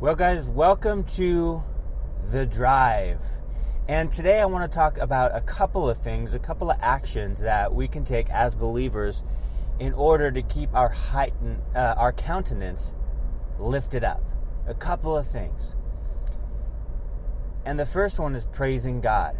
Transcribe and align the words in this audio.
Well, 0.00 0.14
guys, 0.14 0.48
welcome 0.48 1.04
to 1.16 1.62
The 2.28 2.46
Drive. 2.46 3.20
And 3.86 4.10
today 4.10 4.40
I 4.40 4.46
want 4.46 4.72
to 4.72 4.74
talk 4.74 4.96
about 4.96 5.36
a 5.36 5.42
couple 5.42 5.90
of 5.90 5.98
things, 5.98 6.32
a 6.32 6.38
couple 6.38 6.70
of 6.70 6.78
actions 6.80 7.38
that 7.40 7.74
we 7.74 7.86
can 7.86 8.02
take 8.02 8.30
as 8.30 8.54
believers 8.54 9.22
in 9.78 9.92
order 9.92 10.30
to 10.30 10.40
keep 10.40 10.74
our 10.74 10.88
heighten, 10.88 11.60
uh, 11.74 11.96
our 11.98 12.14
countenance 12.14 12.94
lifted 13.58 14.02
up. 14.02 14.24
A 14.66 14.72
couple 14.72 15.14
of 15.14 15.26
things. 15.26 15.74
And 17.66 17.78
the 17.78 17.84
first 17.84 18.18
one 18.18 18.34
is 18.34 18.46
praising 18.46 19.02
God. 19.02 19.36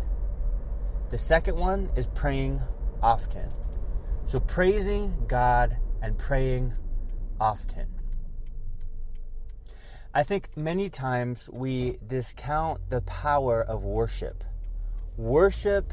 The 1.08 1.16
second 1.16 1.56
one 1.56 1.88
is 1.96 2.06
praying 2.08 2.60
often. 3.02 3.48
So 4.26 4.40
praising 4.40 5.24
God 5.26 5.78
and 6.02 6.18
praying 6.18 6.74
often. 7.40 7.86
I 10.12 10.24
think 10.24 10.48
many 10.56 10.90
times 10.90 11.48
we 11.52 11.98
discount 12.04 12.90
the 12.90 13.00
power 13.02 13.62
of 13.62 13.84
worship. 13.84 14.42
Worship 15.16 15.92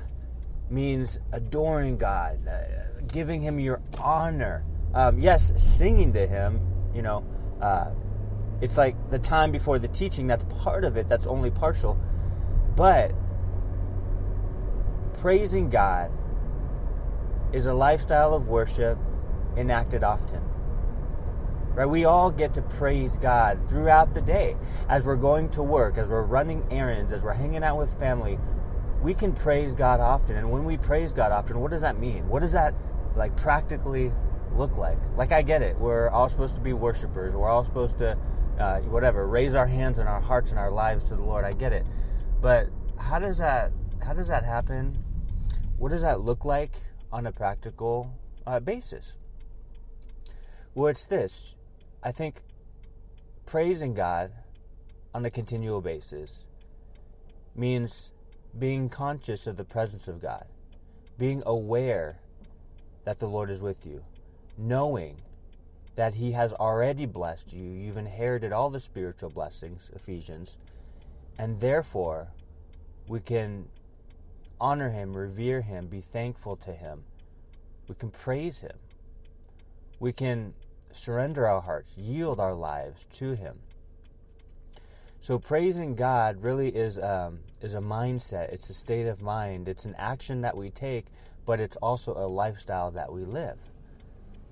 means 0.71 1.20
adoring 1.31 1.98
God, 1.98 2.39
uh, 2.48 3.02
giving 3.08 3.41
Him 3.41 3.59
your 3.59 3.80
honor. 3.99 4.66
Um, 4.95 5.20
yes, 5.20 5.53
singing 5.63 6.13
to 6.13 6.25
Him, 6.25 6.59
you 6.95 7.03
know, 7.03 7.23
uh, 7.61 7.91
it's 8.59 8.75
like 8.75 8.95
the 9.11 9.20
time 9.20 9.52
before 9.52 9.77
the 9.77 9.88
teaching, 9.88 10.25
that's 10.25 10.45
part 10.63 10.84
of 10.84 10.97
it, 10.97 11.08
that's 11.08 11.27
only 11.27 11.52
partial. 11.52 11.95
But 12.75 13.13
praising 15.20 15.70
God 15.70 16.11
is 17.53 17.67
a 17.67 17.73
lifestyle 17.73 18.34
of 18.34 18.47
worship 18.47 18.97
enacted 19.55 20.03
often 20.03 20.44
right? 21.77 21.86
We 21.86 22.05
all 22.05 22.31
get 22.31 22.55
to 22.55 22.63
praise 22.63 23.20
God 23.20 23.70
throughout 23.70 24.16
the 24.16 24.22
day 24.22 24.58
as 24.90 25.05
we're 25.05 25.16
going 25.16 25.49
to 25.49 25.62
work, 25.62 26.00
as 26.00 26.08
we're 26.09 26.23
running 26.23 26.66
errands, 26.72 27.12
as 27.12 27.23
we're 27.23 27.34
hanging 27.34 27.63
out 27.63 27.78
with 27.78 27.97
family. 28.00 28.39
We 29.03 29.14
can 29.14 29.31
praise 29.31 29.75
God 29.75 30.00
often. 30.00 30.38
And 30.38 30.52
when 30.52 30.66
we 30.66 30.75
praise 30.78 31.14
God 31.14 31.31
often, 31.31 31.59
what 31.59 31.70
does 31.70 31.81
that 31.81 32.00
mean? 32.00 32.28
What 32.28 32.39
does 32.39 32.53
that 32.53 32.73
like 33.16 33.38
practically 33.38 34.11
look 34.53 34.75
like? 34.75 34.98
Like 35.16 35.31
I 35.31 35.44
get 35.44 35.61
it. 35.61 35.78
We're 35.78 36.09
all 36.09 36.28
supposed 36.28 36.55
to 36.55 36.61
be 36.61 36.73
worshipers. 36.73 37.36
We're 37.36 37.48
all 37.48 37.64
supposed 37.64 38.00
to 38.00 38.17
uh, 38.58 38.80
whatever, 38.80 39.28
raise 39.28 39.53
our 39.53 39.67
hands 39.67 40.00
and 40.00 40.09
our 40.09 40.20
hearts 40.20 40.50
and 40.50 40.58
our 40.58 40.72
lives 40.72 41.09
to 41.09 41.16
the 41.16 41.22
Lord. 41.22 41.45
I 41.45 41.52
get 41.52 41.73
it. 41.73 41.86
But 42.42 42.70
how 42.98 43.20
does 43.20 43.38
that 43.38 43.72
how 44.03 44.14
does 44.14 44.30
that 44.30 44.44
happen? 44.44 44.98
What 45.78 45.89
does 45.89 46.02
that 46.02 46.22
look 46.22 46.44
like 46.44 46.72
on 47.11 47.28
a 47.28 47.31
practical 47.31 48.17
uh, 48.48 48.59
basis? 48.59 49.20
Well, 50.73 50.88
it's 50.88 51.05
this. 51.05 51.53
I 52.08 52.13
think 52.13 52.41
praising 53.45 53.94
God 53.94 54.31
on 55.13 55.25
a 55.25 55.30
continual 55.30 55.81
basis 55.81 56.45
means 57.53 58.11
being 58.58 58.88
conscious 58.88 59.45
of 59.45 59.58
the 59.58 59.66
presence 59.66 60.08
of 60.08 60.22
God, 60.22 60.45
being 61.17 61.44
aware 61.45 62.19
that 63.03 63.19
the 63.19 63.27
Lord 63.27 63.49
is 63.49 63.61
with 63.61 63.86
you, 63.86 64.05
knowing 64.58 65.17
that 65.97 66.14
He 66.14 66.31
has 66.31 66.53
already 66.53 67.05
blessed 67.05 67.52
you. 67.52 67.72
You've 67.72 67.97
inherited 67.97 68.53
all 68.53 68.69
the 68.69 68.80
spiritual 68.80 69.30
blessings, 69.30 69.92
Ephesians, 69.94 70.55
and 71.38 71.59
therefore 71.59 72.30
we 73.09 73.19
can 73.19 73.67
honor 74.61 74.92
Him, 74.92 75.11
revere 75.11 75.59
Him, 75.59 75.88
be 75.88 75.99
thankful 75.99 76.55
to 76.55 76.71
Him. 76.71 77.03
We 77.89 77.95
can 77.95 78.11
praise 78.11 78.61
Him. 78.61 78.77
We 79.99 80.14
can 80.14 80.53
surrender 80.98 81.48
our 81.48 81.62
hearts, 81.62 81.98
yield 81.98 82.40
our 82.40 82.53
lives 82.53 83.06
to 83.14 83.34
Him. 83.34 83.59
So 85.20 85.39
praising 85.39 85.95
God 85.95 86.42
really 86.42 86.70
is 86.70 86.98
um, 86.98 87.39
is 87.62 87.73
a 87.73 87.80
mindset. 87.80 88.54
It's 88.54 88.70
a 88.70 88.73
state 88.73 89.08
of 89.08 89.22
mind. 89.22 89.67
It's 89.67 89.86
an 89.86 89.95
action 89.98 90.42
that 90.42 90.56
we 90.56 90.70
take, 90.70 91.06
but 91.45 91.59
it's 91.59 91.76
also 91.77 92.14
a 92.14 92.27
lifestyle 92.27 92.92
that 92.92 93.11
we 93.11 93.26
live. 93.26 93.58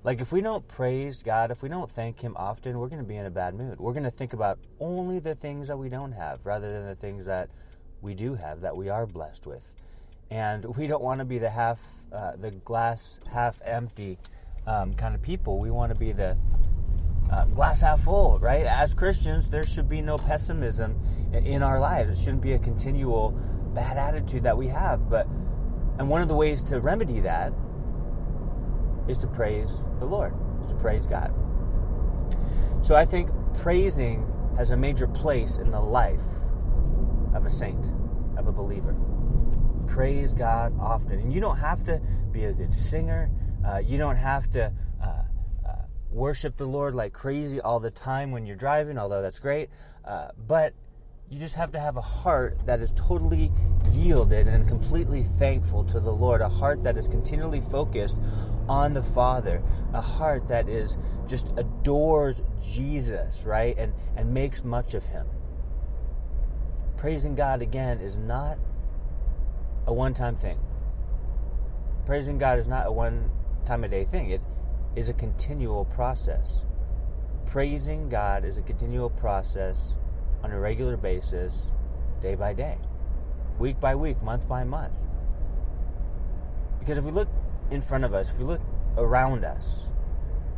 Like 0.04 0.20
if 0.20 0.32
we 0.32 0.40
don't 0.40 0.66
praise 0.68 1.22
God, 1.22 1.50
if 1.50 1.62
we 1.62 1.68
don't 1.68 1.90
thank 1.90 2.20
Him 2.20 2.36
often, 2.36 2.78
we're 2.78 2.88
going 2.88 3.02
to 3.02 3.08
be 3.08 3.16
in 3.16 3.26
a 3.26 3.30
bad 3.30 3.54
mood. 3.54 3.80
We're 3.80 3.92
going 3.92 4.04
to 4.04 4.10
think 4.10 4.34
about 4.34 4.58
only 4.78 5.18
the 5.18 5.34
things 5.34 5.68
that 5.68 5.78
we 5.78 5.88
don't 5.88 6.12
have, 6.12 6.44
rather 6.44 6.70
than 6.70 6.86
the 6.86 6.94
things 6.94 7.24
that 7.24 7.48
we 8.02 8.14
do 8.14 8.34
have, 8.34 8.60
that 8.60 8.76
we 8.76 8.88
are 8.88 9.06
blessed 9.06 9.46
with. 9.46 9.74
And 10.30 10.64
we 10.76 10.86
don't 10.86 11.02
want 11.02 11.20
to 11.20 11.24
be 11.24 11.38
the 11.38 11.50
half, 11.50 11.80
uh, 12.12 12.32
the 12.36 12.50
glass 12.50 13.18
half 13.32 13.60
empty 13.64 14.18
um, 14.66 14.94
kind 14.94 15.14
of 15.14 15.22
people. 15.22 15.58
We 15.58 15.70
want 15.70 15.92
to 15.92 15.98
be 15.98 16.12
the 16.12 16.36
uh, 17.30 17.44
glass 17.46 17.80
half 17.80 18.02
full, 18.02 18.38
right? 18.38 18.66
As 18.66 18.94
Christians, 18.94 19.48
there 19.48 19.64
should 19.64 19.88
be 19.88 20.00
no 20.00 20.16
pessimism 20.16 21.00
in 21.32 21.62
our 21.62 21.80
lives. 21.80 22.10
It 22.10 22.18
shouldn't 22.18 22.42
be 22.42 22.52
a 22.52 22.58
continual 22.58 23.30
bad 23.74 23.96
attitude 23.96 24.42
that 24.44 24.56
we 24.56 24.68
have. 24.68 25.08
But 25.08 25.26
and 25.98 26.08
one 26.08 26.20
of 26.20 26.28
the 26.28 26.34
ways 26.34 26.62
to 26.64 26.80
remedy 26.80 27.20
that 27.20 27.52
is 29.08 29.18
to 29.18 29.26
praise 29.26 29.78
the 29.98 30.04
Lord, 30.04 30.34
is 30.60 30.66
to 30.68 30.74
praise 30.74 31.06
God. 31.06 31.32
So 32.82 32.94
I 32.94 33.04
think 33.04 33.30
praising 33.58 34.30
has 34.56 34.70
a 34.70 34.76
major 34.76 35.06
place 35.06 35.56
in 35.56 35.70
the 35.70 35.80
life 35.80 36.20
of 37.34 37.46
a 37.46 37.50
saint, 37.50 37.92
of 38.36 38.46
a 38.46 38.52
believer. 38.52 38.94
Praise 39.86 40.34
God 40.34 40.78
often. 40.78 41.18
And 41.20 41.32
you 41.32 41.40
don't 41.40 41.56
have 41.56 41.82
to 41.84 42.00
be 42.32 42.44
a 42.44 42.52
good 42.52 42.72
singer. 42.72 43.30
Uh, 43.66 43.78
you 43.78 43.98
don't 43.98 44.16
have 44.16 44.50
to 44.52 44.72
uh, 45.02 45.06
uh, 45.66 45.72
worship 46.10 46.56
the 46.56 46.66
Lord 46.66 46.94
like 46.94 47.12
crazy 47.12 47.60
all 47.60 47.80
the 47.80 47.90
time 47.90 48.30
when 48.30 48.46
you're 48.46 48.56
driving, 48.56 48.96
although 48.96 49.22
that's 49.22 49.40
great. 49.40 49.70
Uh, 50.04 50.28
but 50.46 50.72
you 51.28 51.40
just 51.40 51.56
have 51.56 51.72
to 51.72 51.80
have 51.80 51.96
a 51.96 52.02
heart 52.02 52.58
that 52.66 52.80
is 52.80 52.92
totally 52.94 53.50
yielded 53.90 54.46
and 54.46 54.68
completely 54.68 55.24
thankful 55.24 55.82
to 55.84 55.98
the 55.98 56.12
Lord, 56.12 56.40
a 56.40 56.48
heart 56.48 56.84
that 56.84 56.96
is 56.96 57.08
continually 57.08 57.60
focused 57.60 58.16
on 58.68 58.92
the 58.92 59.02
Father, 59.02 59.62
a 59.92 60.00
heart 60.00 60.46
that 60.46 60.68
is 60.68 60.96
just 61.26 61.52
adores 61.56 62.42
Jesus, 62.62 63.44
right? 63.44 63.76
And 63.76 63.92
and 64.16 64.32
makes 64.32 64.62
much 64.62 64.94
of 64.94 65.04
him. 65.06 65.26
Praising 66.96 67.34
God 67.34 67.62
again 67.62 68.00
is 68.00 68.16
not 68.16 68.58
a 69.86 69.92
one-time 69.92 70.36
thing. 70.36 70.58
Praising 72.04 72.38
God 72.38 72.58
is 72.58 72.68
not 72.68 72.86
a 72.86 72.92
one 72.92 73.30
time 73.66 73.84
of 73.84 73.90
day 73.90 74.04
thing. 74.04 74.30
It 74.30 74.40
is 74.94 75.08
a 75.08 75.12
continual 75.12 75.84
process. 75.84 76.62
Praising 77.44 78.08
God 78.08 78.44
is 78.44 78.58
a 78.58 78.62
continual 78.62 79.10
process 79.10 79.94
on 80.42 80.52
a 80.52 80.58
regular 80.58 80.96
basis, 80.96 81.70
day 82.22 82.34
by 82.34 82.54
day, 82.54 82.78
week 83.58 83.80
by 83.80 83.94
week, 83.94 84.22
month 84.22 84.48
by 84.48 84.64
month. 84.64 84.94
Because 86.78 86.98
if 86.98 87.04
we 87.04 87.10
look 87.10 87.28
in 87.70 87.82
front 87.82 88.04
of 88.04 88.14
us, 88.14 88.30
if 88.30 88.38
we 88.38 88.44
look 88.44 88.60
around 88.96 89.44
us, 89.44 89.88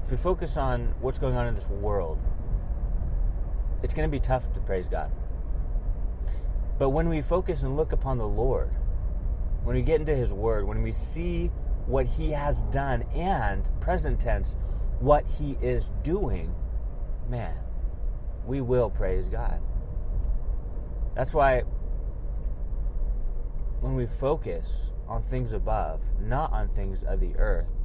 if 0.04 0.10
we 0.10 0.16
focus 0.16 0.56
on 0.56 0.94
what's 1.00 1.18
going 1.18 1.36
on 1.36 1.46
in 1.46 1.54
this 1.54 1.68
world, 1.68 2.18
it's 3.82 3.94
going 3.94 4.08
to 4.08 4.10
be 4.10 4.20
tough 4.20 4.52
to 4.52 4.60
praise 4.60 4.88
God. 4.88 5.10
But 6.78 6.90
when 6.90 7.08
we 7.08 7.22
focus 7.22 7.62
and 7.62 7.76
look 7.76 7.92
upon 7.92 8.18
the 8.18 8.28
Lord, 8.28 8.70
when 9.64 9.74
we 9.76 9.82
get 9.82 10.00
into 10.00 10.14
His 10.14 10.32
Word, 10.32 10.66
when 10.66 10.82
we 10.82 10.92
see 10.92 11.50
what 11.88 12.06
he 12.06 12.30
has 12.30 12.62
done 12.64 13.02
and 13.14 13.70
present 13.80 14.20
tense 14.20 14.54
what 15.00 15.24
he 15.26 15.52
is 15.62 15.90
doing, 16.02 16.54
man, 17.28 17.56
we 18.46 18.60
will 18.60 18.90
praise 18.90 19.28
God. 19.28 19.60
That's 21.14 21.32
why 21.32 21.60
when 23.80 23.94
we 23.94 24.06
focus 24.06 24.90
on 25.08 25.22
things 25.22 25.52
above, 25.52 26.00
not 26.20 26.52
on 26.52 26.68
things 26.68 27.04
of 27.04 27.20
the 27.20 27.34
earth, 27.36 27.84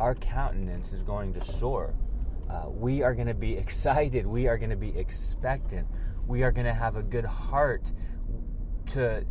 our 0.00 0.14
countenance 0.14 0.92
is 0.92 1.02
going 1.02 1.34
to 1.34 1.40
soar. 1.42 1.94
Uh, 2.48 2.68
we 2.68 3.02
are 3.02 3.14
going 3.14 3.26
to 3.26 3.34
be 3.34 3.56
excited. 3.58 4.26
We 4.26 4.46
are 4.48 4.56
going 4.56 4.70
to 4.70 4.76
be 4.76 4.96
expectant. 4.96 5.86
We 6.26 6.42
are 6.42 6.52
going 6.52 6.66
to 6.66 6.74
have 6.74 6.96
a 6.96 7.02
good 7.02 7.24
heart 7.24 7.92
to. 8.86 9.26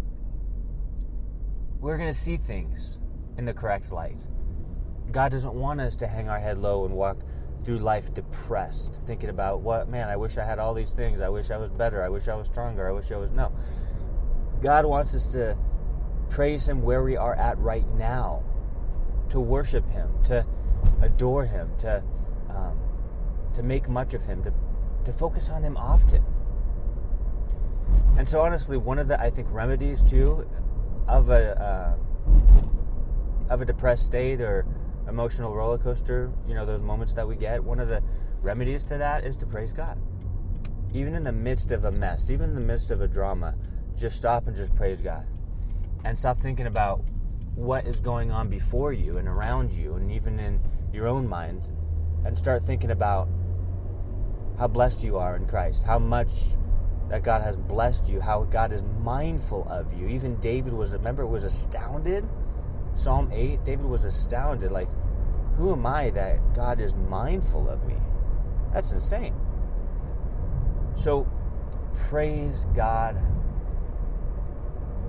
We're 1.80 1.98
going 1.98 2.12
to 2.12 2.18
see 2.18 2.38
things 2.38 3.00
in 3.38 3.46
the 3.46 3.54
correct 3.54 3.92
light. 3.92 4.26
God 5.12 5.32
doesn't 5.32 5.54
want 5.54 5.82
us 5.82 5.96
to 5.98 6.08
hang 6.08 6.30
our 6.30 6.40
head 6.40 6.58
low 6.58 6.86
and 6.86 6.94
walk 6.94 7.18
through 7.64 7.80
life 7.80 8.14
depressed, 8.14 9.02
thinking 9.06 9.30
about 9.30 9.62
what, 9.62 9.90
man, 9.90 10.10
I 10.10 10.18
wish 10.18 10.38
I 10.38 10.44
had 10.44 10.60
all 10.60 10.74
these 10.74 10.94
things. 10.94 11.22
I 11.22 11.30
wish 11.30 11.52
I 11.52 11.58
was 11.58 11.72
better. 11.72 12.04
I 12.04 12.10
wish 12.10 12.28
I 12.28 12.36
was 12.36 12.48
stronger. 12.48 12.88
I 12.88 12.92
wish 12.92 13.12
I 13.12 13.18
was. 13.18 13.32
No. 13.32 13.52
God 14.62 14.86
wants 14.86 15.16
us 15.16 15.32
to 15.34 15.58
praise 16.30 16.68
Him 16.68 16.82
where 16.82 17.04
we 17.04 17.18
are 17.18 17.36
at 17.36 17.58
right 17.58 17.88
now, 17.96 18.44
to 19.30 19.40
worship 19.40 19.90
Him, 19.90 20.10
to 20.26 20.46
adore 21.02 21.46
Him, 21.46 21.72
to, 21.80 22.04
um, 22.50 22.78
to 23.54 23.64
make 23.64 23.90
much 23.90 24.14
of 24.14 24.26
Him, 24.26 24.44
to, 24.44 24.54
to 25.06 25.14
focus 25.14 25.50
on 25.50 25.64
Him 25.64 25.78
often. 25.78 26.24
And 28.18 28.28
so, 28.28 28.42
honestly, 28.42 28.78
one 28.78 29.00
of 29.00 29.08
the, 29.08 29.20
I 29.20 29.30
think, 29.30 29.48
remedies 29.52 30.02
too 30.02 30.48
of 31.08 31.30
a. 31.30 31.60
Uh, 31.60 31.96
of 33.50 33.62
a 33.62 33.66
depressed 33.66 34.06
state 34.06 34.42
or 34.42 34.66
emotional 35.08 35.56
roller 35.56 35.78
coaster, 35.78 36.32
you 36.48 36.54
know, 36.56 36.66
those 36.66 36.82
moments 36.82 37.14
that 37.14 37.28
we 37.28 37.36
get, 37.36 37.64
one 37.64 37.80
of 37.80 37.88
the 37.90 38.02
remedies 38.42 38.84
to 38.86 38.98
that 38.98 39.26
is 39.26 39.36
to 39.38 39.46
praise 39.46 39.72
God. 39.72 40.00
even 40.96 41.14
in 41.14 41.24
the 41.24 41.32
midst 41.32 41.72
of 41.74 41.84
a 41.84 41.92
mess, 41.92 42.30
even 42.30 42.52
in 42.52 42.56
the 42.56 42.62
midst 42.62 42.90
of 42.90 43.02
a 43.02 43.08
drama, 43.08 43.54
just 43.98 44.16
stop 44.16 44.48
and 44.48 44.56
just 44.56 44.74
praise 44.76 45.02
God. 45.02 45.26
And 46.06 46.18
stop 46.18 46.40
thinking 46.40 46.68
about 46.68 47.04
what 47.56 47.86
is 47.86 48.00
going 48.00 48.32
on 48.32 48.48
before 48.50 48.94
you 48.94 49.18
and 49.18 49.28
around 49.28 49.72
you 49.72 49.96
and 49.96 50.10
even 50.10 50.40
in 50.40 50.62
your 50.94 51.08
own 51.08 51.28
mind 51.28 51.70
and 52.24 52.38
start 52.38 52.64
thinking 52.64 52.92
about 52.92 53.28
how 54.58 54.68
blessed 54.68 55.04
you 55.04 55.18
are 55.18 55.36
in 55.36 55.46
Christ, 55.46 55.84
how 55.84 56.00
much 56.00 56.32
that 57.10 57.24
God 57.24 57.42
has 57.42 57.58
blessed 57.58 58.08
you, 58.08 58.22
how 58.22 58.44
God 58.44 58.72
is 58.72 58.82
mindful 59.04 59.68
of 59.70 59.94
you. 60.00 60.08
Even 60.08 60.38
David 60.38 60.72
was, 60.74 60.94
remember, 60.94 61.28
was 61.28 61.44
astounded. 61.44 62.26
Psalm 62.96 63.30
8, 63.32 63.64
David 63.64 63.86
was 63.86 64.06
astounded. 64.06 64.72
Like, 64.72 64.88
who 65.58 65.72
am 65.72 65.86
I 65.86 66.10
that 66.12 66.56
God 66.56 66.80
is 66.80 66.94
mindful 66.96 67.70
of 67.70 67.86
me? 67.86 67.96
That's 68.74 68.92
insane. 68.92 69.36
So, 70.96 71.28
praise 71.94 72.66
God 72.74 73.18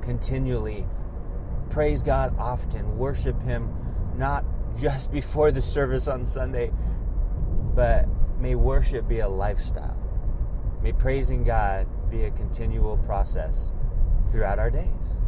continually. 0.03 0.87
Praise 1.71 2.03
God 2.03 2.37
often. 2.39 2.97
Worship 2.97 3.41
Him 3.43 3.73
not 4.17 4.45
just 4.79 5.11
before 5.21 5.51
the 5.51 5.61
service 5.61 6.09
on 6.09 6.25
Sunday, 6.25 6.73
but 7.75 8.07
may 8.39 8.55
worship 8.55 9.09
be 9.09 9.21
a 9.21 9.29
lifestyle. 9.29 9.97
May 10.83 10.93
praising 10.93 11.43
God 11.43 11.87
be 12.11 12.25
a 12.25 12.31
continual 12.31 12.97
process 12.99 13.73
throughout 14.31 14.59
our 14.59 14.71
days. 14.71 15.19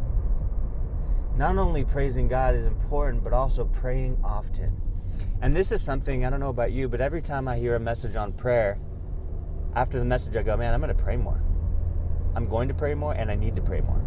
Not 1.38 1.56
only 1.56 1.84
praising 1.84 2.26
God 2.26 2.56
is 2.56 2.66
important, 2.66 3.22
but 3.22 3.32
also 3.32 3.64
praying 3.64 4.18
often. 4.24 4.72
And 5.40 5.54
this 5.54 5.70
is 5.70 5.80
something, 5.80 6.24
I 6.24 6.30
don't 6.30 6.40
know 6.40 6.48
about 6.48 6.72
you, 6.72 6.88
but 6.88 7.00
every 7.00 7.22
time 7.22 7.46
I 7.46 7.58
hear 7.58 7.76
a 7.76 7.80
message 7.80 8.16
on 8.16 8.32
prayer, 8.32 8.76
after 9.76 10.00
the 10.00 10.04
message, 10.04 10.34
I 10.34 10.42
go, 10.42 10.56
man, 10.56 10.74
I'm 10.74 10.80
going 10.80 10.94
to 10.94 11.00
pray 11.00 11.16
more. 11.16 11.40
I'm 12.34 12.48
going 12.48 12.66
to 12.66 12.74
pray 12.74 12.94
more, 12.94 13.12
and 13.12 13.30
I 13.30 13.36
need 13.36 13.54
to 13.54 13.62
pray 13.62 13.80
more. 13.80 14.04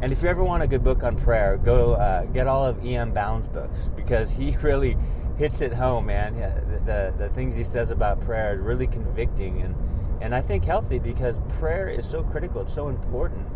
And 0.00 0.12
if 0.12 0.22
you 0.22 0.30
ever 0.30 0.42
want 0.42 0.62
a 0.62 0.66
good 0.66 0.82
book 0.82 1.02
on 1.02 1.14
prayer, 1.14 1.58
go 1.58 1.92
uh, 1.92 2.24
get 2.24 2.46
all 2.46 2.64
of 2.64 2.82
E.M. 2.82 3.12
Bounds' 3.12 3.48
books 3.48 3.90
because 3.94 4.30
he 4.30 4.56
really 4.62 4.96
hits 5.36 5.60
it 5.60 5.74
home, 5.74 6.06
man. 6.06 6.36
The, 6.36 6.78
the, 6.86 7.14
the 7.18 7.28
things 7.34 7.54
he 7.54 7.64
says 7.64 7.90
about 7.90 8.22
prayer 8.22 8.54
are 8.54 8.62
really 8.62 8.86
convicting 8.86 9.60
and, 9.60 9.74
and 10.22 10.34
I 10.34 10.40
think 10.40 10.64
healthy 10.64 10.98
because 10.98 11.38
prayer 11.58 11.88
is 11.88 12.08
so 12.08 12.22
critical, 12.22 12.62
it's 12.62 12.74
so 12.74 12.88
important. 12.88 13.46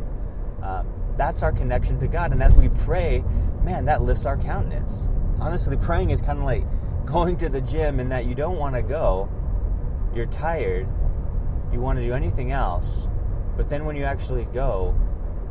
Um, 0.63 0.87
that's 1.17 1.43
our 1.43 1.53
connection 1.53 1.99
to 2.01 2.07
God. 2.07 2.33
And 2.33 2.43
as 2.43 2.57
we 2.57 2.69
pray, 2.69 3.25
man, 3.63 3.85
that 3.87 4.03
lifts 4.03 4.27
our 4.27 4.37
countenance. 4.37 5.09
Honestly, 5.41 5.77
praying 5.77 6.11
is 6.11 6.21
kind 6.21 6.39
of 6.39 6.45
like 6.45 6.65
going 7.05 7.37
to 7.39 7.49
the 7.49 7.61
gym 7.61 8.01
in 8.01 8.09
that 8.09 8.27
you 8.27 8.35
don't 8.35 8.59
want 8.59 8.75
to 8.75 8.83
go, 8.83 9.29
you're 10.15 10.27
tired, 10.27 10.89
you 11.73 11.81
want 11.81 11.99
to 11.99 12.05
do 12.05 12.15
anything 12.15 12.53
else, 12.53 13.09
but 13.57 13.69
then 13.69 13.85
when 13.85 13.97
you 13.97 14.05
actually 14.05 14.45
go, 14.47 14.95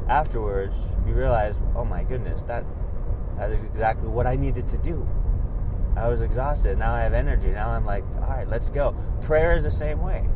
afterwards, 0.07 0.75
you 1.07 1.13
realize, 1.13 1.60
oh 1.75 1.86
my 1.86 2.04
goodness, 2.04 2.42
that 2.44 2.65
that 3.38 3.51
is 3.51 3.63
exactly 3.63 4.07
what 4.07 4.27
I 4.27 4.36
needed 4.36 4.68
to 4.69 4.77
do. 4.77 5.07
I 5.95 6.07
was 6.07 6.21
exhausted. 6.21 6.77
Now 6.77 6.94
I 6.94 7.01
have 7.01 7.13
energy. 7.13 7.50
Now 7.50 7.69
I'm 7.69 7.86
like, 7.86 8.04
all 8.15 8.30
right, 8.30 8.48
let's 8.48 8.69
go. 8.69 8.95
Prayer 9.21 9.56
is 9.56 9.63
the 9.63 9.71
same 9.71 10.01
way. 10.01 10.27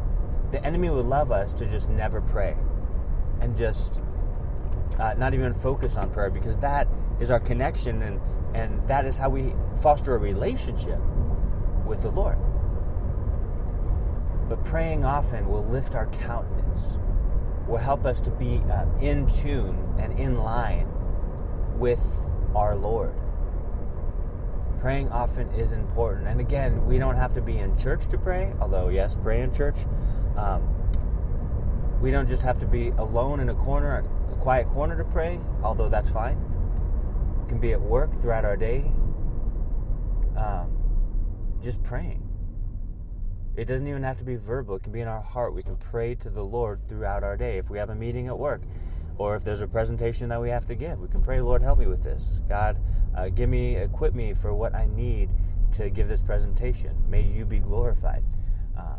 The 0.51 0.63
enemy 0.65 0.89
would 0.89 1.05
love 1.05 1.31
us 1.31 1.53
to 1.53 1.65
just 1.65 1.89
never 1.89 2.21
pray 2.21 2.55
and 3.41 3.57
just 3.57 4.01
uh, 4.99 5.13
not 5.17 5.33
even 5.33 5.53
focus 5.53 5.95
on 5.95 6.09
prayer 6.09 6.29
because 6.29 6.57
that 6.57 6.87
is 7.19 7.31
our 7.31 7.39
connection 7.39 8.01
and, 8.01 8.19
and 8.53 8.87
that 8.87 9.05
is 9.05 9.17
how 9.17 9.29
we 9.29 9.53
foster 9.81 10.15
a 10.15 10.17
relationship 10.17 10.99
with 11.85 12.01
the 12.01 12.09
Lord. 12.09 12.37
But 14.49 14.63
praying 14.63 15.03
often 15.03 15.49
will 15.49 15.65
lift 15.65 15.95
our 15.95 16.07
countenance, 16.07 16.97
will 17.67 17.77
help 17.77 18.05
us 18.05 18.21
to 18.21 18.31
be 18.31 18.61
uh, 18.71 18.85
in 19.01 19.27
tune 19.27 19.93
and 19.99 20.17
in 20.19 20.37
line 20.37 20.87
with 21.77 22.01
our 22.55 22.75
Lord. 22.75 23.13
Praying 24.79 25.09
often 25.09 25.51
is 25.51 25.71
important. 25.71 26.27
And 26.27 26.39
again, 26.39 26.85
we 26.85 26.97
don't 26.97 27.15
have 27.15 27.33
to 27.33 27.41
be 27.41 27.57
in 27.57 27.75
church 27.77 28.07
to 28.07 28.17
pray, 28.17 28.53
although, 28.61 28.89
yes, 28.89 29.17
pray 29.21 29.41
in 29.41 29.53
church. 29.53 29.75
Um, 30.37 30.61
we 31.99 32.11
don't 32.11 32.27
just 32.27 32.43
have 32.43 32.59
to 32.59 32.67
be 32.67 32.89
alone 32.89 33.39
in 33.39 33.49
a 33.49 33.55
corner, 33.55 34.03
a 34.31 34.35
quiet 34.35 34.67
corner 34.67 34.97
to 34.97 35.03
pray, 35.03 35.39
although 35.63 35.89
that's 35.89 36.09
fine. 36.09 36.37
We 37.41 37.49
can 37.49 37.59
be 37.59 37.73
at 37.73 37.81
work 37.81 38.13
throughout 38.19 38.45
our 38.45 38.57
day, 38.57 38.91
um, 40.35 40.77
just 41.61 41.83
praying. 41.83 42.23
It 43.55 43.65
doesn't 43.65 43.87
even 43.87 44.03
have 44.03 44.19
to 44.19 44.23
be 44.23 44.35
verbal, 44.35 44.75
it 44.75 44.83
can 44.83 44.91
be 44.91 45.01
in 45.01 45.07
our 45.07 45.21
heart. 45.21 45.53
We 45.53 45.63
can 45.63 45.77
pray 45.77 46.15
to 46.15 46.29
the 46.29 46.43
Lord 46.43 46.87
throughout 46.87 47.23
our 47.23 47.35
day. 47.35 47.57
If 47.57 47.69
we 47.69 47.79
have 47.79 47.89
a 47.89 47.95
meeting 47.95 48.27
at 48.27 48.37
work, 48.37 48.61
or 49.17 49.35
if 49.35 49.43
there's 49.43 49.61
a 49.61 49.67
presentation 49.67 50.29
that 50.29 50.39
we 50.39 50.49
have 50.49 50.67
to 50.67 50.75
give, 50.75 50.99
we 50.99 51.07
can 51.07 51.23
pray, 51.23 51.41
Lord, 51.41 51.63
help 51.63 51.79
me 51.79 51.87
with 51.87 52.03
this. 52.03 52.39
God, 52.47 52.77
uh, 53.15 53.29
give 53.29 53.49
me, 53.49 53.75
equip 53.75 54.13
me 54.13 54.33
for 54.35 54.53
what 54.53 54.75
I 54.75 54.85
need 54.85 55.31
to 55.71 55.89
give 55.89 56.07
this 56.07 56.21
presentation. 56.21 57.03
May 57.09 57.23
you 57.23 57.45
be 57.45 57.57
glorified. 57.57 58.23
Uh, 58.77 58.97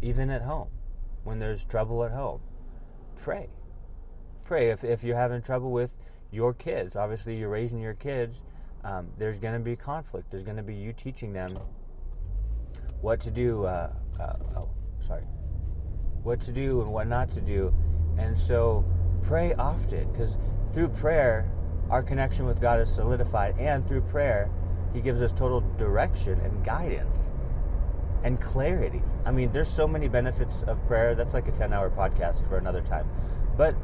even 0.00 0.30
at 0.30 0.42
home, 0.42 0.68
when 1.24 1.40
there's 1.40 1.64
trouble 1.64 2.04
at 2.04 2.12
home, 2.12 2.40
pray. 3.16 3.48
Pray. 4.50 4.70
If, 4.70 4.82
if 4.82 5.04
you're 5.04 5.16
having 5.16 5.42
trouble 5.42 5.70
with 5.70 5.94
your 6.32 6.52
kids, 6.52 6.96
obviously 6.96 7.36
you're 7.36 7.48
raising 7.48 7.78
your 7.78 7.94
kids, 7.94 8.42
um, 8.82 9.06
there's 9.16 9.38
going 9.38 9.54
to 9.54 9.60
be 9.60 9.76
conflict. 9.76 10.28
There's 10.32 10.42
going 10.42 10.56
to 10.56 10.64
be 10.64 10.74
you 10.74 10.92
teaching 10.92 11.32
them 11.32 11.56
what 13.00 13.20
to 13.20 13.30
do. 13.30 13.64
Uh, 13.64 13.92
uh, 14.18 14.32
oh, 14.56 14.68
sorry. 15.06 15.22
What 16.24 16.40
to 16.40 16.52
do 16.52 16.80
and 16.80 16.92
what 16.92 17.06
not 17.06 17.30
to 17.34 17.40
do. 17.40 17.72
And 18.18 18.36
so 18.36 18.84
pray 19.22 19.54
often 19.54 20.10
because 20.10 20.36
through 20.72 20.88
prayer, 20.88 21.48
our 21.88 22.02
connection 22.02 22.44
with 22.44 22.60
God 22.60 22.80
is 22.80 22.92
solidified. 22.92 23.56
And 23.60 23.86
through 23.86 24.00
prayer, 24.00 24.50
He 24.92 25.00
gives 25.00 25.22
us 25.22 25.30
total 25.30 25.60
direction 25.78 26.40
and 26.40 26.64
guidance 26.64 27.30
and 28.24 28.40
clarity. 28.40 29.00
I 29.24 29.30
mean, 29.30 29.52
there's 29.52 29.70
so 29.70 29.86
many 29.86 30.08
benefits 30.08 30.64
of 30.64 30.84
prayer. 30.88 31.14
That's 31.14 31.34
like 31.34 31.46
a 31.46 31.52
10 31.52 31.72
hour 31.72 31.88
podcast 31.88 32.48
for 32.48 32.56
another 32.58 32.80
time. 32.80 33.08
But 33.56 33.76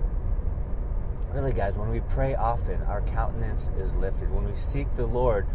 really, 1.37 1.53
guys, 1.53 1.77
when 1.77 1.91
we 1.91 2.01
pray 2.01 2.35
often, 2.35 2.81
our 2.83 3.03
countenance 3.03 3.71
is 3.79 3.95
lifted. 3.95 4.31
When 4.31 4.45
we 4.45 4.55
seek 4.55 4.93
the 4.97 5.07
Lord, 5.07 5.47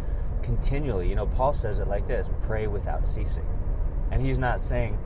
continually. 0.42 1.08
You 1.08 1.16
know, 1.16 1.26
Paul 1.26 1.54
says 1.54 1.80
it 1.80 1.88
like 1.88 2.06
this 2.06 2.30
pray 2.42 2.66
without 2.66 3.06
ceasing. 3.06 3.46
And 4.10 4.24
he's 4.24 4.38
not 4.38 4.60
saying 4.60 4.98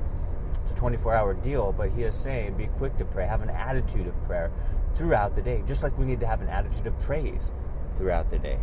it's 0.63 0.73
a 0.73 0.75
24 0.75 1.15
hour 1.15 1.35
deal, 1.35 1.73
but 1.73 1.91
he 1.91 2.03
is 2.03 2.17
saying 2.17 2.57
be 2.57 2.67
quick 2.67 2.97
to 2.99 3.05
pray, 3.05 3.27
have 3.27 3.43
an 3.43 3.51
attitude 3.51 4.07
of 4.07 4.23
prayer 4.25 4.51
throughout 4.95 5.35
the 5.35 5.43
day, 5.43 5.63
just 5.67 5.83
like 5.83 5.97
we 5.99 6.05
need 6.05 6.21
to 6.21 6.27
have 6.27 6.41
an 6.41 6.49
attitude 6.49 6.87
of 6.87 6.99
praise 7.01 7.53
throughout 7.97 8.29
the 8.31 8.39
day. 8.39 8.59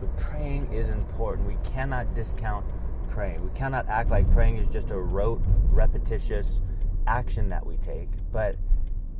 So 0.00 0.06
praying 0.16 0.72
is 0.72 0.90
important. 0.90 1.46
We 1.46 1.56
cannot 1.70 2.14
discount 2.14 2.66
praying. 3.10 3.44
We 3.44 3.50
cannot 3.50 3.88
act 3.88 4.10
like 4.10 4.30
praying 4.32 4.56
is 4.56 4.68
just 4.68 4.90
a 4.90 4.98
rote, 4.98 5.42
repetitious 5.70 6.60
action 7.06 7.48
that 7.50 7.64
we 7.64 7.76
take, 7.76 8.08
but 8.32 8.56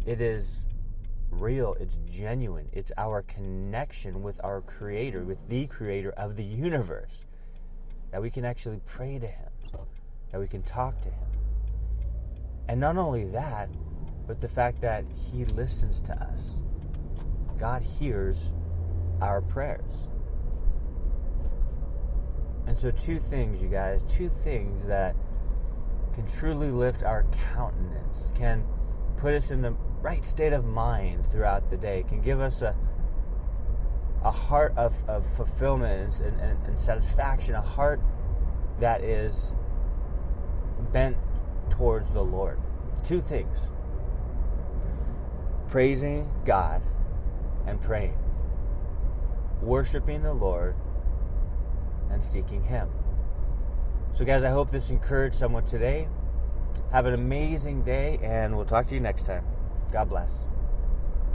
it 0.07 0.21
is 0.21 0.65
real, 1.33 1.77
it's 1.81 1.99
genuine, 2.07 2.69
it's 2.73 2.93
our 2.97 3.23
connection 3.23 4.23
with 4.23 4.41
our 4.45 4.61
Creator, 4.61 5.25
with 5.25 5.49
the 5.49 5.67
Creator 5.67 6.11
of 6.13 6.37
the 6.37 6.45
universe. 6.45 7.25
That 8.11 8.23
we 8.23 8.31
can 8.31 8.45
actually 8.45 8.81
pray 8.87 9.19
to 9.19 9.27
Him, 9.27 9.51
that 10.31 10.41
we 10.41 10.47
can 10.47 10.63
talk 10.63 11.01
to 11.03 11.09
Him. 11.09 11.29
And 12.69 12.81
not 12.81 12.97
only 12.97 13.27
that, 13.29 13.71
but 14.27 14.41
the 14.41 14.49
fact 14.49 14.81
that 14.83 15.05
He 15.31 15.45
listens 15.47 16.01
to 16.03 16.13
us. 16.13 16.59
God 17.59 17.83
hears 17.83 18.51
our 19.21 19.41
prayers. 19.41 20.09
And 22.67 22.79
so, 22.79 22.91
two 22.91 23.19
things, 23.19 23.63
you 23.63 23.69
guys, 23.69 24.03
two 24.05 24.29
things 24.29 24.87
that 24.87 25.17
can 26.15 26.27
truly 26.27 26.71
lift 26.71 27.03
our 27.03 27.25
countenance, 27.53 28.31
can 28.35 28.65
put 29.23 29.35
us 29.35 29.53
in 29.53 29.63
the 29.63 29.71
right 30.01 30.25
state 30.25 30.53
of 30.53 30.65
mind 30.65 31.25
throughout 31.31 31.71
the 31.71 31.77
day, 31.77 32.05
can 32.09 32.21
give 32.21 32.41
us 32.41 32.61
a 32.61 32.75
a 34.25 34.31
heart 34.31 34.73
of, 34.77 34.95
of 35.09 35.27
fulfillment 35.37 36.21
and, 36.21 36.41
and, 36.41 36.67
and 36.67 36.79
satisfaction, 36.79 37.55
a 37.55 37.61
heart 37.61 38.01
that 38.79 39.03
is 39.03 39.53
bent 40.93 41.17
towards 41.71 42.11
the 42.13 42.23
Lord. 42.23 42.61
Two 43.05 43.21
things 43.21 43.73
praising 45.67 46.31
God 46.45 46.83
and 47.67 47.81
praying, 47.81 48.17
worshiping 49.61 50.23
the 50.23 50.35
Lord 50.35 50.77
and 52.11 52.23
seeking 52.23 52.63
Him. 52.63 52.89
So, 54.13 54.25
guys, 54.25 54.45
I 54.45 54.51
hope 54.51 54.71
this 54.71 54.91
encouraged 54.91 55.35
someone 55.35 55.65
today. 55.65 56.09
Have 56.91 57.07
an 57.07 57.15
amazing 57.15 57.83
day, 57.83 58.19
and 58.23 58.57
we'll 58.57 58.67
talk 58.67 58.87
to 58.89 58.95
you 58.95 59.01
next 59.01 59.25
time. 59.25 59.45
God 59.91 60.09
bless. 60.09 60.52